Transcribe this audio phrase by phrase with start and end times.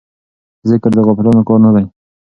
[0.69, 1.83] ذکر د غافلانو کار نه دی.